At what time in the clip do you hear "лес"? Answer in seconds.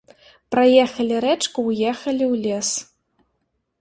2.49-2.69